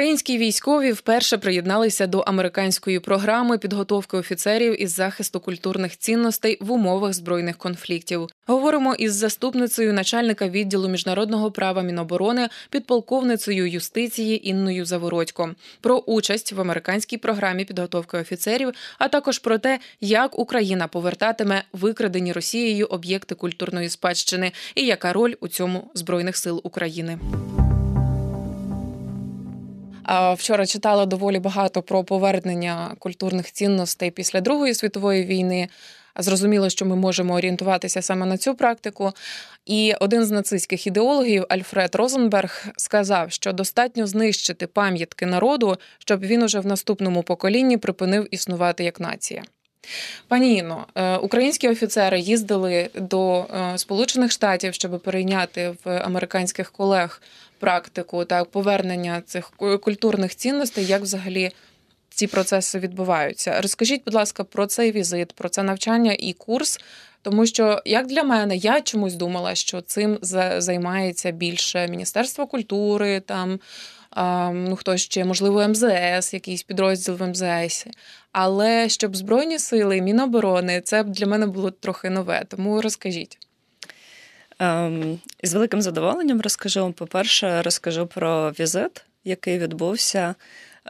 [0.00, 7.12] Українські військові вперше приєдналися до американської програми підготовки офіцерів із захисту культурних цінностей в умовах
[7.12, 8.28] збройних конфліктів.
[8.46, 16.60] Говоримо із заступницею начальника відділу міжнародного права Міноборони, підполковницею юстиції Інною Завородько про участь в
[16.60, 23.88] американській програмі підготовки офіцерів, а також про те, як Україна повертатиме викрадені Росією об'єкти культурної
[23.88, 27.18] спадщини і яка роль у цьому збройних сил України.
[30.10, 35.68] Вчора читала доволі багато про повернення культурних цінностей після Другої світової війни.
[36.16, 39.12] Зрозуміло, що ми можемо орієнтуватися саме на цю практику.
[39.66, 46.42] І один з нацистських ідеологів Альфред Розенберг сказав, що достатньо знищити пам'ятки народу, щоб він
[46.42, 49.42] уже в наступному поколінні припинив існувати як нація.
[50.28, 57.22] Пані Інно, е, українські офіцери їздили до е, Сполучених Штатів, щоб перейняти в американських колег
[57.60, 61.50] практику та повернення цих культурних цінностей, як взагалі
[62.08, 63.60] ці процеси відбуваються.
[63.60, 66.80] Розкажіть, будь ласка, про цей візит, про це навчання і курс.
[67.22, 70.18] Тому що, як для мене, я чомусь думала, що цим
[70.58, 73.60] займається більше Міністерство культури, там
[74.52, 77.86] ну хтось ще, можливо, МЗС, якийсь підрозділ в МЗС.
[78.32, 82.44] Але щоб Збройні сили, Міноборони, це для мене було трохи нове.
[82.48, 83.38] Тому розкажіть.
[84.60, 86.92] Ем, з великим задоволенням розкажу.
[86.92, 90.34] По-перше, розкажу про візит, який відбувся.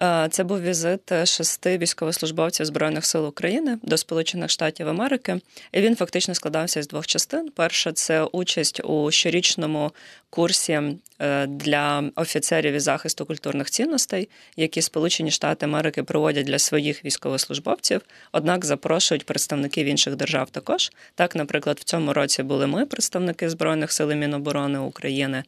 [0.03, 5.41] Е, це був візит шести військовослужбовців Збройних сил України до Сполучених Штатів Америки.
[5.73, 7.51] І він фактично складався з двох частин.
[7.57, 9.93] Перша це участь у щорічному
[10.31, 10.81] курсі
[11.19, 18.01] е, для офіцерів із захисту культурних цінностей, які Сполучені Штати Америки проводять для своїх військовослужбовців.
[18.33, 20.93] Однак запрошують представників інших держав також.
[21.15, 25.45] Так, наприклад, в цьому році були ми, представники Збройних сил і Міноборони України,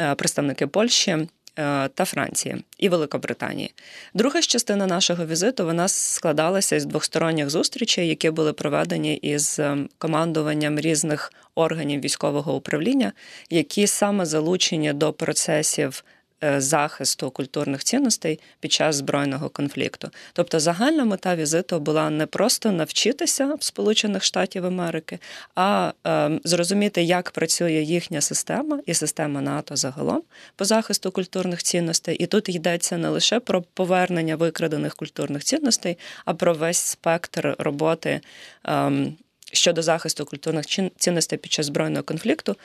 [0.00, 1.26] е, представники Польщі.
[1.58, 3.74] Е, та Франції і Великобританії.
[4.14, 9.88] Друга ж частина нашого візиту вона складалася із двосторонніх зустрічей, які були проведені із ем,
[9.98, 13.12] командуванням різних органів військового управління,
[13.50, 20.10] які саме залучені до процесів Е, захисту культурних цінностей під час збройного конфлікту.
[20.32, 25.18] Тобто загальна мета візиту була не просто навчитися в Сполучених Штатів Америки,
[25.54, 30.22] а е, зрозуміти, як працює їхня система і система НАТО загалом
[30.56, 32.16] по захисту культурних цінностей.
[32.16, 38.20] І тут йдеться не лише про повернення викрадених культурних цінностей, а про весь спектр роботи.
[38.68, 39.06] Е,
[39.52, 40.66] Щодо захисту культурних
[40.96, 42.56] цінностей під час збройного конфлікту,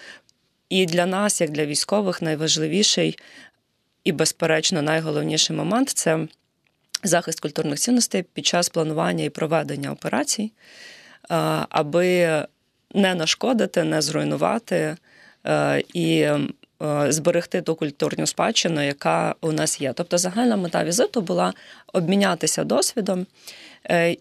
[0.71, 3.17] і для нас, як для військових, найважливіший
[4.03, 6.27] і, безперечно, найголовніший момент це
[7.03, 10.51] захист культурних цінностей під час планування і проведення операцій,
[11.69, 12.45] аби
[12.93, 14.95] не нашкодити, не зруйнувати
[15.47, 16.41] е, і е,
[17.11, 19.93] зберегти ту культурну спадщину, яка у нас є.
[19.93, 21.53] Тобто, загальна мета візиту була
[21.93, 23.25] обмінятися досвідом.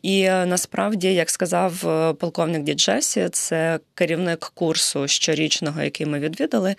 [0.03, 1.81] І насправді, як сказав
[2.19, 6.77] полковник Діджесі, це керівник курсу щорічного, який ми відвідали.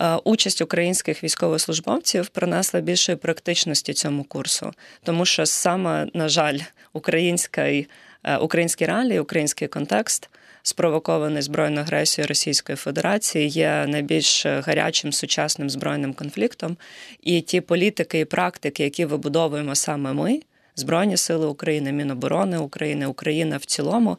[0.00, 6.58] Е, участь українських військовослужбовців принесла більшої практичності цьому курсу, тому що саме, на жаль,
[6.92, 7.88] український,
[8.24, 10.30] е, українські реалії, український контекст.
[10.62, 16.76] Спровокований збройною агресією Російської Федерації є найбільш гарячим сучасним збройним конфліктом,
[17.22, 20.40] і ті політики і практики, які вибудовуємо саме ми,
[20.76, 24.16] Збройні Сили України, Міноборони України, Україна в цілому,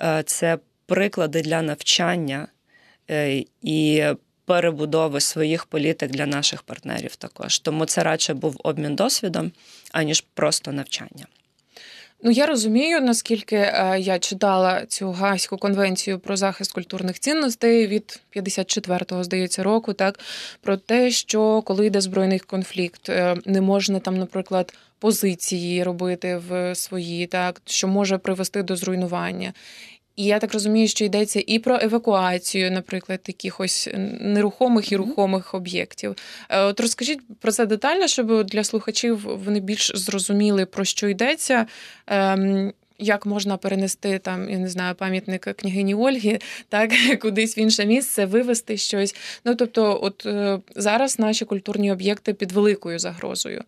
[0.00, 2.48] е, це приклади для навчання
[3.62, 4.04] і
[4.50, 7.58] перебудови своїх політик для наших партнерів також.
[7.58, 9.52] Тому це радше був обмін досвідом,
[9.92, 11.26] аніж просто навчання.
[12.22, 18.20] Ну, я розумію, наскільки е, я читала цю Гаську конвенцію про захист культурних цінностей від
[18.36, 20.20] 54-го, здається, року, так
[20.60, 26.74] про те, що коли йде збройний конфлікт, е, не можна там, наприклад, позиції робити в
[26.74, 29.52] свої, так що може привести до зруйнування.
[30.16, 33.88] І я так розумію, що йдеться і про евакуацію, наприклад, якихось
[34.20, 36.16] нерухомих і рухомих об'єктів.
[36.48, 41.66] Е, от розкажіть про це детально, щоб для слухачів вони більш зрозуміли, про що йдеться.
[43.02, 46.38] Як можна перенести там, я не знаю, пам'ятник княгині Ольги,
[46.68, 49.14] так кудись в інше місце, вивести щось.
[49.44, 53.64] Ну тобто, от е, зараз наші культурні об'єкти під великою загрозою,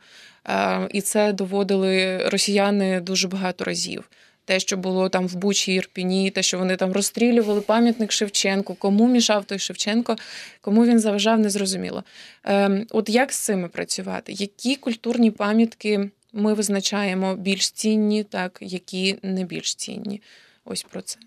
[0.49, 4.05] е, і це доводили росіяни дуже багато разів
[4.44, 9.08] те, що було там в Бучі Ірпіні, те, що вони там розстрілювали пам'ятник Шевченку, кому
[9.08, 10.17] мішав той Шевченко,
[10.61, 12.05] кому він заважав, незрозуміло.
[12.44, 14.32] Ем, От як з цими працювати?
[14.32, 20.23] Які культурні пам'ятки Ми визначаємо більш цінні, так які не більш цінні.
[20.64, 21.19] Ось про це.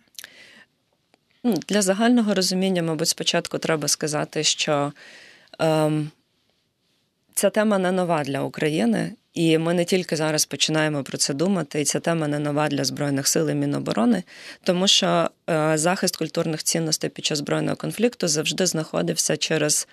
[1.44, 4.94] Ну, для загального розуміння, мабуть, спочатку треба сказати, що
[5.60, 6.12] ем,
[7.34, 11.82] ця тема не нова для України, і ми не тільки зараз починаємо про це думати,
[11.82, 14.24] і ця тема не нова для Збройних сил і Міноборони,
[14.64, 19.88] тому що е, захист культурних цінностей під час збройного конфлікту завжди знаходився через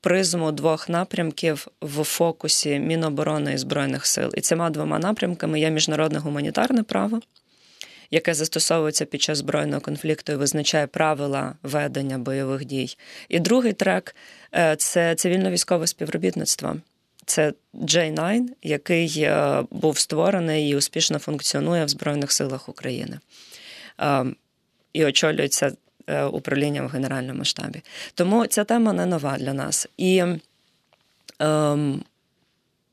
[0.00, 4.30] призму двох напрямків в фокусі Міноборони і Збройних сил.
[4.34, 7.20] І цими двома напрямками є міжнародне гуманітарне право
[8.10, 12.96] яке застосовується під час збройного конфлікту і визначає правила ведення бойових дій.
[13.28, 14.16] І другий трек
[14.54, 16.76] е, це цивільно-військове співробітництво.
[17.26, 23.18] Це J9, який е, був створений і успішно функціонує в Збройних силах України.
[24.00, 24.24] Е,
[24.92, 25.72] і очолюється
[26.32, 27.82] управлінням в генеральному штабі.
[28.14, 29.88] Тому ця тема не нова для нас.
[29.96, 30.22] І
[31.38, 32.02] ем,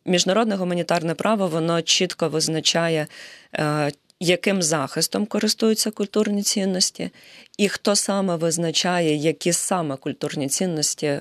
[0.06, 3.07] міжнародне гуманітарне право воно чітко визначає
[4.24, 7.10] яким захистом користуються культурні цінності,
[7.57, 11.19] і хто саме визначає, які саме культурні цінності,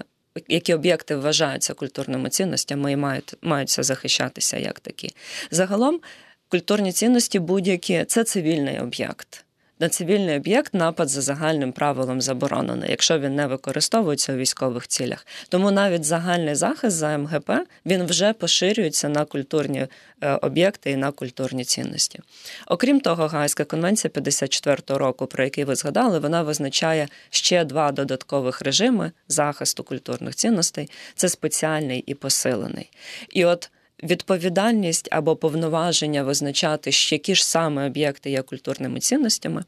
[0.49, 5.15] які об'єкти вважаються культурними цінностями і мають, маються захищатися як такі.
[5.51, 6.01] Загалом
[6.49, 9.45] культурні цінності будь-які це цивільний об'єкт
[9.83, 15.27] на цивільний об'єкт напад за загальним правилом заборонений, якщо він не використовується у військових цілях.
[15.49, 17.51] Тому навіть загальний захист за МГП
[17.87, 19.87] він вже поширюється на культурні
[20.21, 22.21] е, об'єкти і на культурні цінності.
[22.67, 28.63] Окрім того, Гайська конвенція 54-го року, про який ви згадали, вона визначає ще два додаткових
[28.63, 32.91] режими захисту культурних цінностей: це спеціальний і посилений.
[33.31, 33.71] І от
[34.03, 39.65] відповідальність або повноваження визначати, які ж саме об'єкти є культурними цінностями,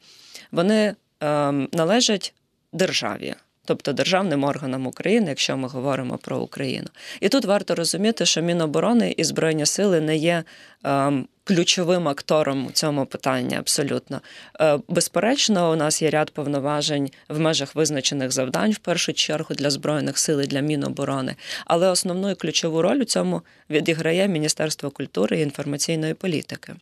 [0.52, 2.34] вони е, належать
[2.72, 3.34] державі.
[3.66, 6.88] Тобто державним органам України, якщо ми говоримо про Україну,
[7.20, 10.44] і тут варто розуміти, що Міноборони і Збройні сили не є
[10.84, 13.56] ем, ключовим актором у цьому питанні.
[13.56, 14.20] Абсолютно
[14.60, 19.70] е, безперечно, у нас є ряд повноважень в межах визначених завдань, в першу чергу для
[19.70, 21.36] збройних сил і для Міноборони.
[21.66, 26.74] Але основну і ключову роль у цьому відіграє Міністерство культури і інформаційної політики.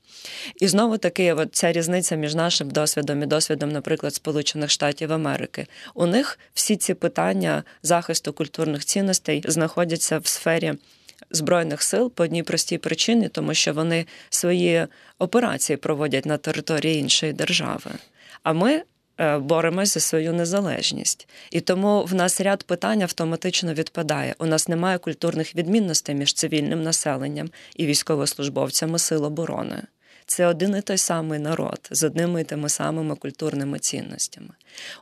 [0.60, 5.66] І знову таки, от ця різниця між нашим досвідом і досвідом, наприклад, Сполучених Штатів Америки.
[5.94, 10.74] У них всі ці питання захисту культурних цінностей знаходяться в сфері
[11.30, 14.86] збройних сил по одній простій причині, тому що вони свої
[15.18, 17.90] операції проводять на території іншої держави.
[18.42, 18.82] А ми
[19.18, 21.28] е, боремось за свою незалежність.
[21.50, 24.34] І тому в нас ряд питань автоматично відпадає.
[24.38, 29.82] У нас немає культурних відмінностей між цивільним населенням і військовослужбовцями Сил оборони.
[30.26, 34.50] Це один і той самий народ з одними і тими самими культурними цінностями.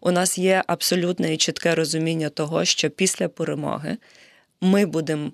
[0.00, 3.96] У нас є абсолютне і чітке розуміння того, що після перемоги
[4.60, 5.32] ми будемо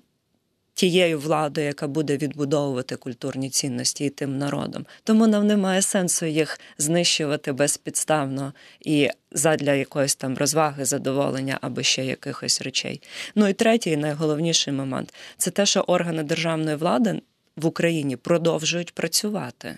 [0.77, 4.85] тією владою, яка буде відбудовувати культурні цінності і тим народом.
[5.03, 12.05] Тому нам немає сенсу їх знищувати безпідставно і задля якоїсь там розваги, задоволення або ще
[12.05, 13.01] якихось речей.
[13.35, 17.21] Ну і третій, найголовніший момент це те, що органи державної влади
[17.55, 19.77] в Україні продовжують працювати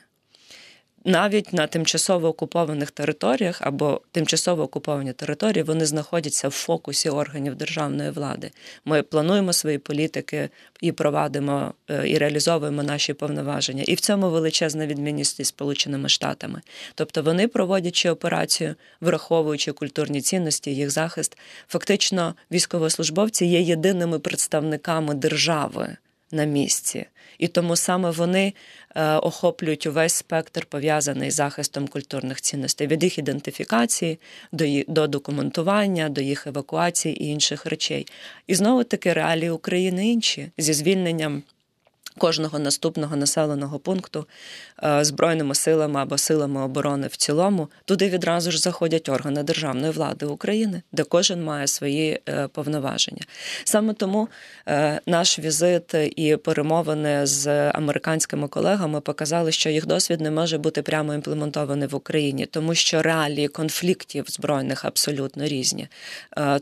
[1.05, 8.09] навіть на тимчасово окупованих територіях або тимчасово окуповані території вони знаходяться в фокусі органів державної
[8.09, 8.51] влади.
[8.85, 10.49] Ми плануємо свої політики
[10.81, 13.83] і провадимо е, і реалізовуємо наші повноваження.
[13.83, 16.61] І в цьому величезна відмінність із Сполученими Штатами.
[16.95, 21.37] Тобто вони проводячи операцію, враховуючи культурні цінності, їх захист,
[21.67, 25.97] фактично військовослужбовці є єдиними представниками держави
[26.31, 27.05] на місці.
[27.37, 28.53] І тому саме вони
[28.95, 34.19] е, охоплюють увесь спектр пов'язаний з захистом культурних цінностей від їх ідентифікації
[34.51, 38.07] до до документування, до їх евакуації і інших речей.
[38.47, 41.43] І знову таки реалії України інші зі звільненням
[42.17, 44.27] кожного наступного населеного пункту
[44.83, 50.25] е, збройними силами або силами оборони в цілому, туди відразу ж заходять органи державної влади
[50.25, 53.21] України, де кожен має свої е, повноваження.
[53.63, 54.27] Саме тому
[54.67, 60.81] е, наш візит і перемовини з американськими колегами показали, що їх досвід не може бути
[60.81, 65.87] прямо імплементований в Україні, тому що реалії конфліктів збройних абсолютно різні.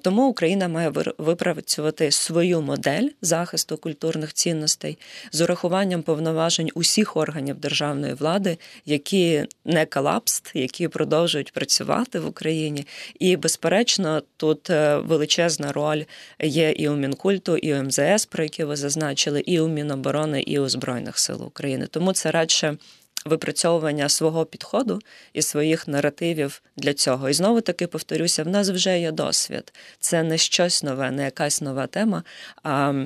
[0.02, 4.98] Тому Україна має випрацювати свою модель захисту культурних цінностей
[5.38, 12.88] з урахуванням повноважень усіх органів державної влади, які не колапст, які продовжують працювати в Україні.
[13.20, 16.04] І, безперечно, тут е, величезна роль
[16.40, 20.60] є і у Мінкульту, і у МЗС, про які ви зазначили, і у Міноборони, і
[20.60, 21.88] у Збройних сил України.
[21.88, 22.78] Тому це радше.
[23.26, 25.00] Випрацьовування свого підходу
[25.34, 27.30] і своїх наративів для цього.
[27.30, 29.74] І знову таки повторюся: в нас вже є досвід.
[30.00, 32.24] Це не щось нове, не якась нова тема.
[32.64, 33.06] а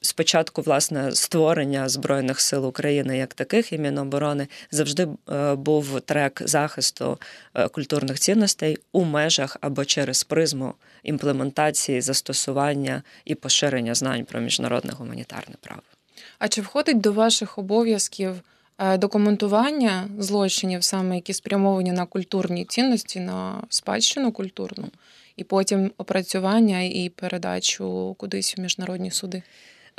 [0.00, 5.08] Спочатку, власне, створення Збройних сил України як таких і Міноборони завжди
[5.52, 7.18] був трек захисту
[7.72, 15.54] культурних цінностей у межах або через призму імплементації, застосування і поширення знань про міжнародне гуманітарне
[15.60, 15.82] право.
[16.38, 18.34] А чи входить до ваших обов'язків
[18.78, 24.88] е, документування злочинів, саме які спрямовані на культурні цінності, на спадщину культурну,
[25.36, 29.42] і потім опрацювання і передачу кудись в міжнародні суди?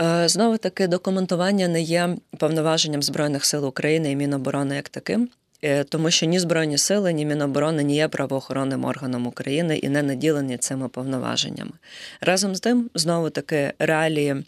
[0.02, 5.30] Е, Знову таки, документування не є повноваженням Збройних сил України і Міноборони як таким.
[5.64, 10.04] Е, тому що ні Збройні сили, ні Міноборони не є правоохоронним органом України і не
[10.04, 11.72] наділені цими повноваженнями.
[12.22, 14.44] Разом з тим, знову таки, реалії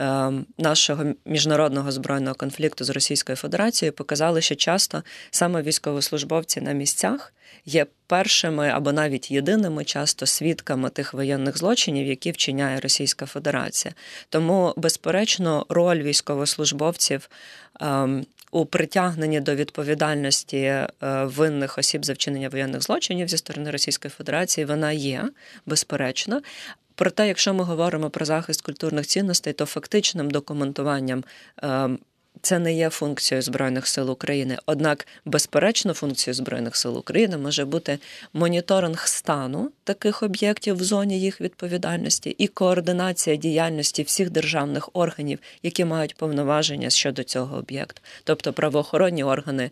[0.00, 7.32] Ем, нашого міжнародного збройного конфлікту з Російською Федерацією показали, що часто саме військовослужбовці на місцях
[7.68, 13.94] є першими або навіть єдиними часто свідками тих воєнних злочинів, які вчиняє Російська Федерація.
[14.28, 17.30] Тому, безперечно, роль військовослужбовців.
[17.80, 20.88] Ем, у притягненні до відповідальності е,
[21.24, 25.28] винних осіб за вчинення воєнних злочинів зі сторони Російської Федерації вона є
[25.66, 26.40] безперечно,
[26.98, 31.24] Проте, якщо ми говоримо про захист культурних цінностей, то фактичним документуванням
[31.62, 31.98] ем,
[32.42, 34.58] це не є функцією Збройних сил України.
[34.66, 37.98] Однак, безперечно, функцією Збройних сил України може бути
[38.32, 45.84] моніторинг стану таких об'єктів в зоні їх відповідальності і координація діяльності всіх державних органів, які
[45.84, 49.70] мають повноваження щодо цього об'єкту, тобто правоохоронні органи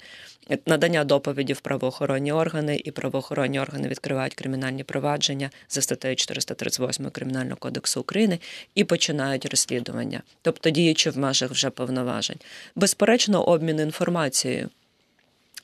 [0.66, 7.56] надання доповіді в правоохоронні органи, і правоохоронні органи відкривають кримінальні провадження за статтею 438 Кримінального
[7.56, 8.38] кодексу України
[8.74, 12.38] і починають розслідування, тобто діючи в межах вже повноважень.
[12.74, 14.68] Безперечно, обмін інформацією.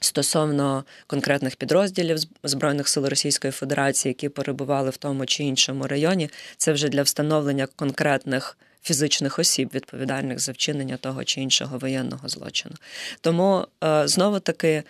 [0.00, 6.72] Стосовно конкретних підрозділів Збройних сил Російської Федерації, які перебували в тому чи іншому районі, це
[6.72, 12.74] вже для встановлення конкретних фізичних осіб, відповідальних за вчинення того чи іншого воєнного злочину.
[13.20, 14.82] Тому е, знову таки.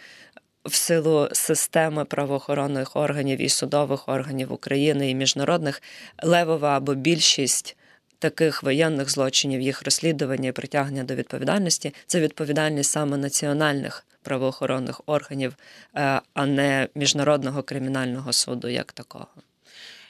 [0.64, 5.82] В силу системи правоохоронних органів і судових органів України і міжнародних
[6.22, 7.76] левова або більшість
[8.18, 15.54] таких воєнних злочинів, їх розслідування і притягнення до відповідальності це відповідальність саме національних правоохоронних органів,
[15.96, 19.26] е, а не міжнародного кримінального суду як такого.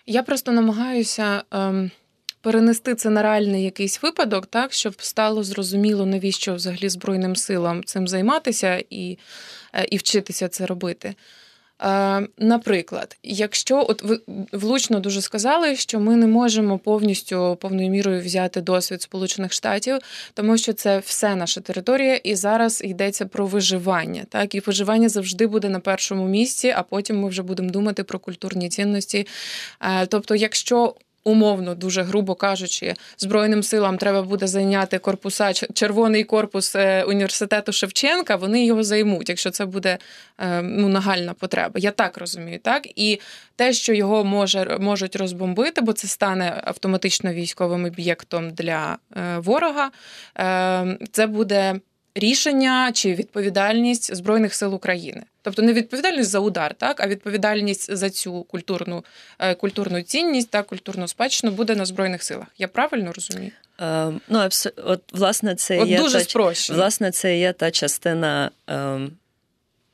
[0.06, 1.42] Я просто намагаюся.
[1.50, 1.90] Ем
[2.42, 8.08] перенести це на реальний якийсь випадок, так щоб стало зрозуміло, навіщо взагалі Збройним силам цим
[8.08, 9.18] займатися і,
[9.74, 11.14] е, і вчитися це робити.
[11.82, 14.20] Е, наприклад, якщо от ви
[14.52, 19.98] влучно дуже сказали, що ми не можемо повністю повною мірою взяти досвід Сполучених Штатів,
[20.34, 24.24] тому що це все наша територія, і зараз йдеться про виживання.
[24.28, 28.18] Так і виживання завжди буде на першому місці, а потім ми вже будемо думати про
[28.18, 29.26] культурні цінності.
[29.80, 36.76] Е, тобто, якщо Умовно, дуже грубо кажучи, збройним силам треба буде зайняти корпуса червоний корпус
[36.76, 38.36] е, університету Шевченка.
[38.36, 39.98] Вони його займуть, якщо це буде
[40.38, 41.72] е, ну, нагальна потреба.
[41.74, 43.20] Я так розумію, так і
[43.56, 49.90] те, що його може можуть розбомбити, бо це стане автоматично військовим об'єктом для е, ворога.
[51.12, 51.80] Це буде
[52.14, 55.22] рішення чи відповідальність збройних сил України.
[55.42, 59.04] Тобто не відповідальність за удар, так а відповідальність за цю культурну
[59.38, 62.46] е, культурну цінність та культурну спадщину буде на збройних силах.
[62.58, 63.50] Я правильно розумію?
[63.80, 66.78] Е, ну, от, власне, це от є дуже та, спрощено.
[66.78, 68.50] Власне, це є та частина.
[68.70, 69.00] Е,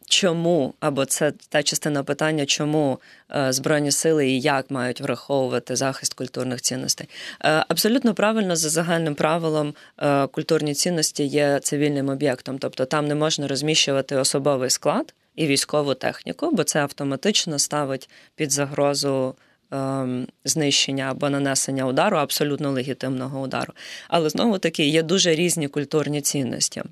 [0.09, 3.01] Чому або це та частина питання, чому
[3.37, 7.09] е, збройні сили і як мають враховувати захист культурних цінностей?
[7.45, 13.15] Е, абсолютно правильно за загальним правилом е, культурні цінності є цивільним об'єктом, тобто там не
[13.15, 19.35] можна розміщувати особовий склад і військову техніку, бо це автоматично ставить під загрозу.
[19.71, 23.73] Ем, знищення або нанесення удару, абсолютно легітимного удару.
[24.09, 26.83] Але знову таки є дуже різні культурні цінності.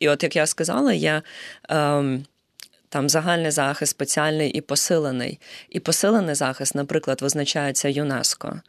[0.00, 1.22] І от як я сказала, є
[1.68, 2.24] ем,
[2.94, 5.38] там загальний захист, спеціальний і посилений.
[5.68, 8.60] І посилений захист, наприклад, визначається ЮНЕСКО.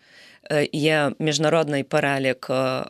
[0.52, 2.86] Е, є міжнародний перелік е,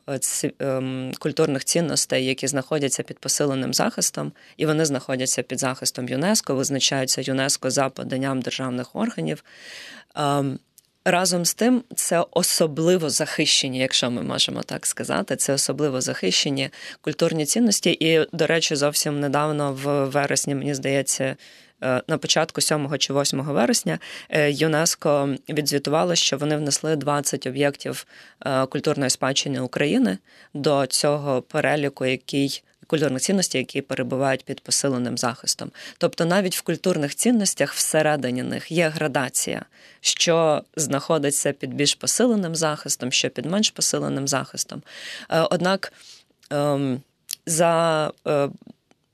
[0.60, 7.22] ем, культурних цінностей, які знаходяться під посиленим захистом, і вони знаходяться під захистом ЮНЕСКО, визначаються
[7.22, 9.44] ЮНЕСКО за поданням державних органів.
[11.05, 16.69] Разом з тим, це особливо захищені, якщо ми можемо так сказати, це особливо захищені
[17.01, 17.97] культурні цінності.
[18.00, 21.35] І, до речі, зовсім недавно в вересні, мені здається,
[21.83, 28.07] Е, на початку 7 чи 8 вересня е, ЮНЕСКО відзвітувало, що вони внесли 20 об'єктів
[28.45, 30.17] е, культурної спадщини України
[30.53, 35.72] до цього переліку, який культурних цінностей, які перебувають під посиленим захистом.
[35.98, 39.65] Тобто навіть в культурних цінностях всередині них є градація,
[40.01, 44.82] що знаходиться під більш посиленим захистом, що під менш посиленим захистом.
[45.30, 45.94] Е, однак
[46.50, 47.01] ем,
[47.46, 48.50] за е,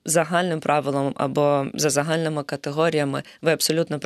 [0.06, 4.00] загальним правилом або за загальними категоріями ви абсолютно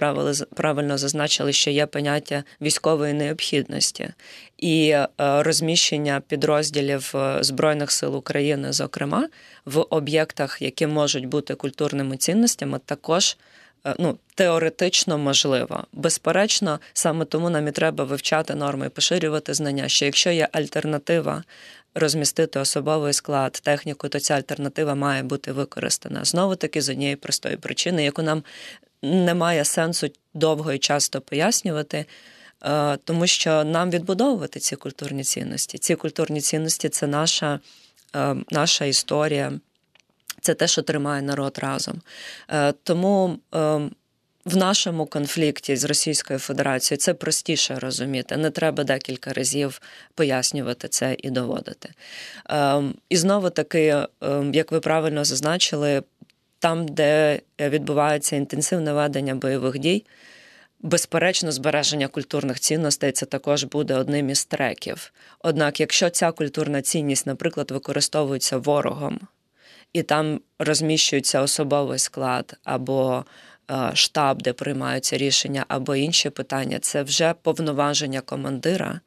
[0.56, 4.10] правильно зазначили, що є поняття військової необхідності
[4.58, 9.28] і е, розміщення підрозділів е, Збройних сил України, зокрема
[9.66, 13.38] в об'єктах, які можуть бути культурними цінностями, також.
[13.86, 15.84] Е, ну, теоретично можливо.
[15.94, 21.44] Безперечно, саме тому нам і треба вивчати норми поширювати знання, що якщо є альтернатива
[21.96, 26.26] розмістити особовий склад, техніку, то ця альтернатива має бути використана.
[26.26, 28.44] Знову таки з однієї простої причини, яку нам
[29.02, 32.06] немає сенсу довго і часто пояснювати.
[32.64, 35.78] Е, тому що нам відбудовувати ці культурні цінності.
[35.78, 37.60] Ці культурні цінності це наша,
[38.16, 39.54] е, наша історія,
[40.42, 42.02] це те, що тримає народ разом.
[42.50, 43.40] Е, тому
[44.46, 48.38] в нашому конфлікті з Російською Федерацією це простіше розуміти.
[48.38, 49.82] Не треба декілька разів
[50.16, 51.90] пояснювати це і доводити.
[52.50, 56.04] Ем, і знову таки, ем, як ви правильно зазначили,
[56.60, 60.06] там, де відбувається інтенсивне ведення бойових дій.
[60.80, 65.14] Безперечно, збереження культурних цінностей це також буде одним із треків.
[65.40, 69.20] Однак, якщо ця культурна цінність, наприклад, використовується ворогом,
[69.94, 73.26] і там розміщується особовий склад або
[73.94, 79.00] штаб, де приймаються рішення, або інші питання, це вже повноваження командира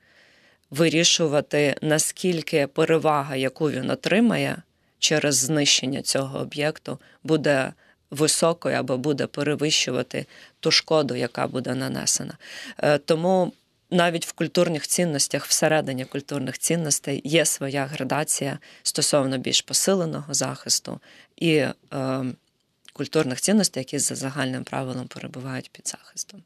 [0.71, 4.63] вирішувати, наскільки перевага, яку він отримає
[4.99, 7.73] через знищення цього об'єкту, буде
[8.11, 10.27] високою або буде перевищувати
[10.61, 12.35] ту шкоду, яка буде нанесена.
[12.79, 13.53] Е, тому
[13.91, 21.01] навіть в культурних цінностях, всередині культурних цінностей є своя градація стосовно більш посиленого захисту
[21.37, 21.75] і е,
[22.99, 26.43] культурних цінностей, які за загальним правилом перебувають під захистом.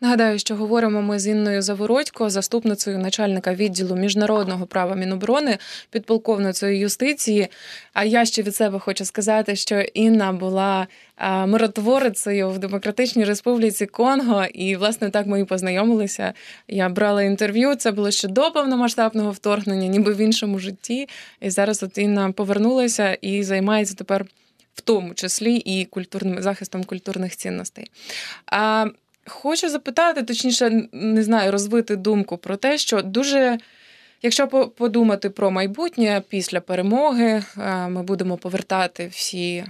[0.00, 5.58] Нагадаю, що говоримо ми з Інною Завородько, заступницею начальника відділу міжнародного права Міноборони,
[5.90, 7.48] підполковницею юстиції.
[7.92, 10.86] А я ще від себе хочу сказати, що Інна була
[11.46, 16.32] миротворицею в Демократичній Республіці Конго, і власне так ми і познайомилися.
[16.68, 17.74] Я брала інтерв'ю.
[17.74, 21.08] Це було ще до повномасштабного вторгнення, ніби в іншому житті.
[21.40, 24.26] І зараз от Інна повернулася і займається тепер
[24.76, 27.90] в тому числі і культурним захистом культурних цінностей.
[28.46, 28.86] А
[29.26, 33.58] хочу запитати, точніше, не знаю, розвити думку про те, що дуже.
[34.22, 37.44] Якщо подумати про майбутнє після перемоги,
[37.88, 39.64] ми будемо повертати всі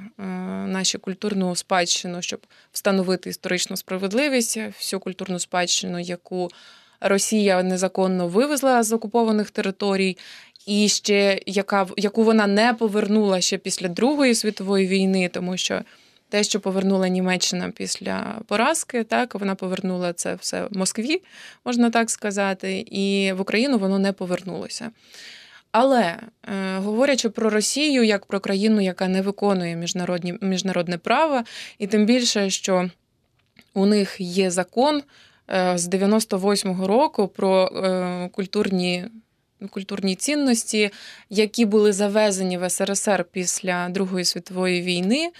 [0.66, 2.40] нашу культурну спадщину, щоб
[2.72, 6.48] встановити історичну справедливість, всю культурну спадщину, яку
[7.00, 10.16] Росія незаконно вивезла з окупованих територій,
[10.66, 15.82] і ще яка яку вона не повернула ще після Другої світової війни, тому що
[16.28, 21.22] те, що повернула Німеччина після поразки, так вона повернула це все в Москві,
[21.64, 24.90] можна так сказати, і в Україну воно не повернулося.
[25.72, 26.18] Але е,
[26.78, 31.42] говорячи про Росію як про країну, яка не виконує міжнародні, міжнародне право,
[31.78, 32.90] і тим більше, що
[33.74, 35.02] у них є закон
[35.50, 39.04] е, з 98-го року про е, культурні
[39.70, 40.90] культурні цінності,
[41.30, 45.30] які були завезені в СРСР після Другої світової війни.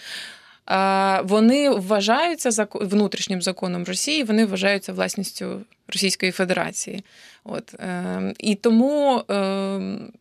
[1.23, 7.05] Вони вважаються внутрішнім законом Росії, вони вважаються власністю Російської Федерації.
[7.45, 10.13] От ем, і тому ем,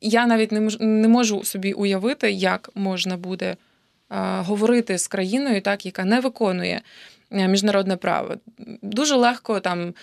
[0.00, 3.56] я навіть не можу собі уявити, як можна буде
[4.18, 6.82] говорити з країною, так яка не виконує
[7.30, 8.34] е, міжнародне право.
[8.82, 9.94] Дуже легко там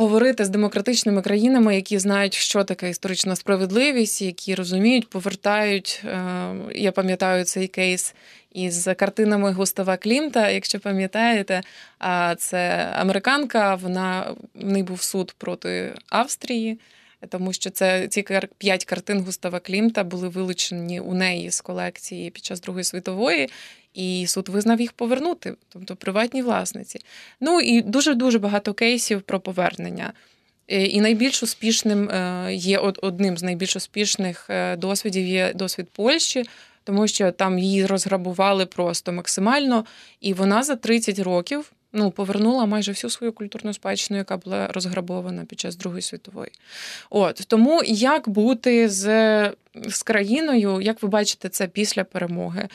[0.00, 6.02] говорити з демократичними країнами, які знають, що таке історична справедливість, які розуміють, повертають.
[6.04, 8.14] Е, я пам'ятаю цей кейс
[8.52, 10.50] із картинами Густава Клімта.
[10.50, 11.62] Якщо пам'ятаєте,
[12.38, 13.74] це американка.
[13.74, 16.78] Вона в неї був суд проти Австрії.
[17.28, 18.24] Тому що це ці
[18.58, 23.48] п'ять картин Густава Клімта були вилучені у неї з колекції під час Другої світової,
[23.94, 27.00] і суд визнав їх повернути, тобто приватній власниці.
[27.40, 30.12] Ну і дуже дуже багато кейсів про повернення.
[30.68, 36.44] Е, і найбільш успішним е, є одним з найбільш успішних е, досвідів є досвід Польщі,
[36.84, 39.84] тому що там її розграбували просто максимально,
[40.20, 45.44] і вона за 30 років ну, повернула майже всю свою культурну спадщину, яка була розграбована
[45.44, 46.50] під час Другої світової.
[47.10, 49.04] От тому як бути з,
[49.88, 52.68] з країною, як ви бачите, це після перемоги?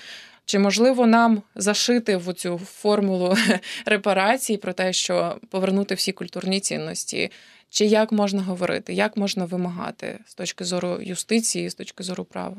[0.46, 3.38] Чи можливо нам зашити в цю формулу
[3.86, 7.32] репарацій про те, що повернути всі культурні цінності?
[7.70, 12.58] Чи як можна говорити, як можна вимагати з точки зору юстиції, з точки зору права?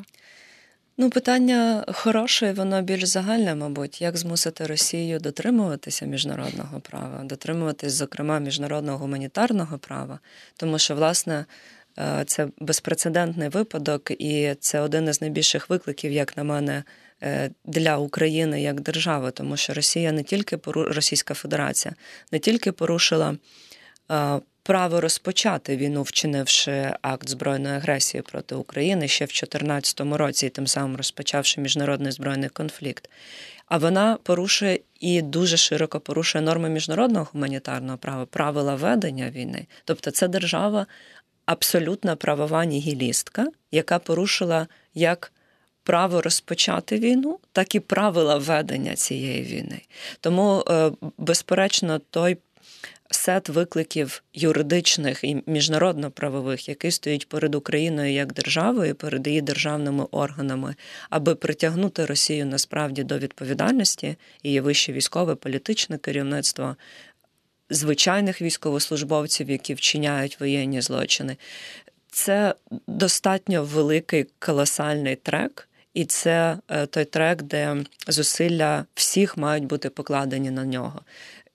[0.99, 8.39] Ну, питання хороше, воно більш загальне, мабуть, як змусити Росію дотримуватися міжнародного права, дотримуватись, зокрема,
[8.39, 10.19] міжнародного гуманітарного права,
[10.57, 11.45] тому що, власне,
[11.99, 16.85] е, це безпрецедентний випадок, і це один із найбільших викликів, як на мене,
[17.65, 21.95] для України як держави, тому що Росія не тільки Російська Федерація
[22.33, 23.37] не тільки порушила
[24.11, 30.49] е, право розпочати війну, вчинивши акт збройної агресії проти України ще в 2014 році, і
[30.49, 33.11] тим самим розпочавши міжнародний збройний конфлікт.
[33.67, 39.67] А вона порушує і дуже широко порушує норми міжнародного гуманітарного права, правила ведення війни.
[39.85, 40.87] Тобто, це держава
[41.47, 45.33] абсолютна правова нігілістка, яка порушила як
[45.87, 49.81] право розпочати війну, так і правила ведення цієї війни.
[50.21, 52.37] Тому, е, безперечно, той
[53.11, 60.75] сет викликів юридичних і міжнародно-правових, який стоїть перед Україною як державою, перед її державними органами,
[61.11, 66.77] аби притягнути Росію насправді до відповідальності, її вище військове, політичне керівництво.
[67.71, 71.37] Звичайних військовослужбовців, які вчиняють воєнні злочини,
[72.11, 72.55] це
[72.87, 77.77] достатньо великий колосальний трек, і це е, той трек, де
[78.09, 81.01] зусилля всіх мають бути покладені на нього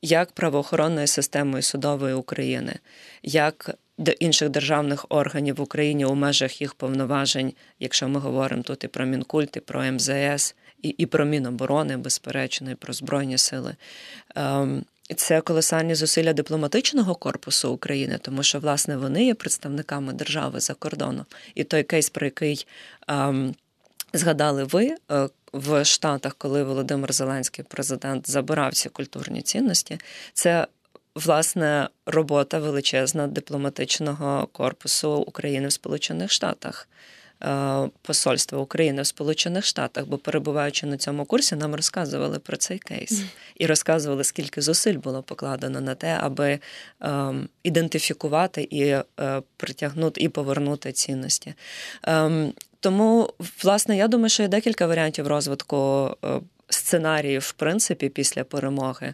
[0.01, 2.75] як правоохоронною системою судової України,
[3.23, 8.83] як до інших державних органів в Україні у межах їх повноважень, якщо ми говоримо тут
[8.83, 13.75] і про Мінкульт, і про МЗС, і і про Міноборони, безперечно, і про Збройні сили.
[14.35, 20.73] Ем, це колосальні зусилля дипломатичного корпусу України, тому що власне вони є представниками держави за
[20.73, 21.25] кордоном.
[21.55, 22.67] І той кейс, про який
[23.07, 23.55] ем,
[24.13, 29.97] згадали ви, е, в Штатах, коли Володимир Зеленський, президент, забирав ці культурні цінності,
[30.33, 30.67] це
[31.15, 36.87] власне робота величезна дипломатичного корпусу України в Сполучених Штатах.
[37.43, 42.79] Е, посольства України в Сполучених Штатах, бо перебуваючи на цьому курсі, нам розказували про цей
[42.79, 43.23] кейс
[43.55, 46.59] і розказували, скільки зусиль було покладено на те, аби
[46.99, 49.03] ем, ідентифікувати і е,
[49.57, 51.53] притягнути і повернути цінності.
[52.03, 53.29] Ем, тому,
[53.63, 56.39] власне, я думаю, що є декілька варіантів розвитку е,
[56.69, 59.13] сценаріїв, в принципі, після перемоги.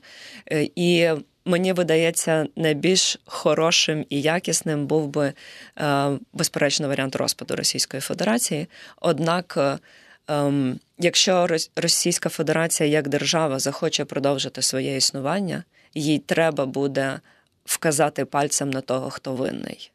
[0.52, 1.10] Е, і
[1.46, 5.34] мені видається, найбільш хорошим і якісним був би,
[5.80, 8.68] е, безперечно, варіант розпаду Російської Федерації.
[9.02, 9.80] Однак,
[10.28, 17.20] ем, якщо Російська Федерація як держава захоче продовжити своє існування, їй треба буде
[17.66, 19.92] вказати пальцем на того, хто винний.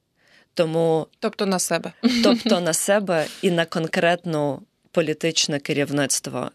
[0.55, 6.51] Тому тобто на себе, тобто на себе і на конкретну політичне керівництво,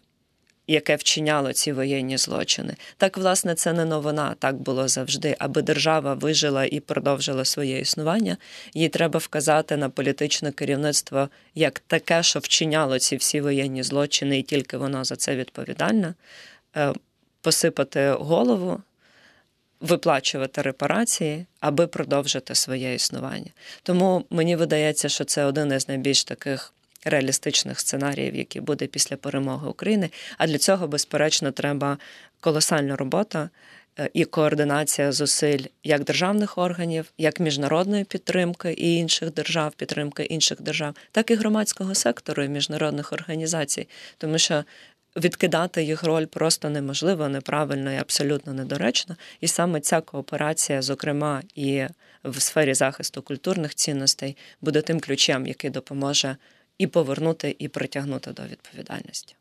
[0.66, 2.76] яке вчиняло ці воєнні злочини.
[2.96, 5.36] Так, власне, це не новина, так було завжди.
[5.38, 8.36] Аби держава вижила і продовжила своє існування,
[8.74, 14.42] їй треба вказати на політичне керівництво як таке, що вчиняло ці всі воєнні злочини, і
[14.42, 16.14] тільки воно за це відповідальне,
[16.76, 16.92] е,
[17.40, 18.82] посипати голову
[19.80, 23.50] виплачувати репарації, аби продовжити своє існування.
[23.82, 26.72] Тому мені видається, що це один із найбільш таких.
[27.04, 30.10] Реалістичних сценаріїв, які буде після перемоги України.
[30.38, 31.98] А для цього, безперечно, треба
[32.40, 33.50] колосальна робота
[33.98, 40.60] е, і координація зусиль як державних органів, як міжнародної підтримки і інших держав, підтримки інших
[40.60, 43.88] держав, так і громадського сектору і міжнародних організацій,
[44.18, 44.64] тому що
[45.18, 49.16] відкидати їх роль просто неможливо, неправильно і абсолютно недоречно.
[49.40, 51.84] І саме ця кооперація, зокрема і
[52.24, 56.36] в сфері захисту культурних цінностей, буде тим ключем, який допоможе
[56.78, 59.36] і повернути, і притягнути до відповідальності.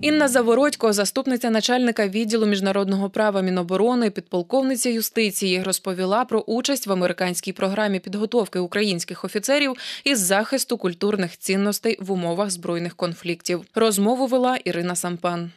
[0.00, 7.52] Інна Завородько, заступниця начальника відділу міжнародного права Міноборони, підполковниця юстиції, розповіла про участь в американській
[7.52, 13.64] програмі підготовки українських офіцерів із захисту культурних цінностей в умовах збройних конфліктів.
[13.74, 15.50] Розмову вела Ірина Сампан.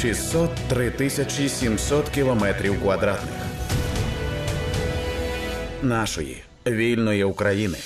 [0.00, 3.34] 603 тисячі 700 кілометрів квадратних
[5.82, 7.78] нашої вільної України.